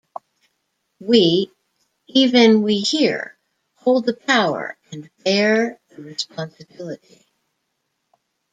[0.99, 1.51] We,
[2.07, 3.37] even we here,
[3.75, 7.23] hold the power and bear the responsibility.